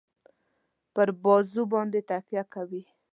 پر 0.93 1.07
بازو 1.23 1.61
باندي 1.71 2.01
تکیه 2.09 2.43
کوي. 2.53 2.81